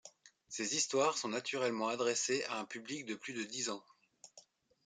Ces 0.49 0.75
histoires 0.75 1.15
sont 1.15 1.27
naturellement 1.29 1.87
adressées 1.89 2.43
à 2.45 2.57
un 2.57 2.65
public 2.65 3.05
de 3.05 3.13
plus 3.13 3.33
de 3.33 3.43
dix 3.43 3.69
ans. 3.69 3.83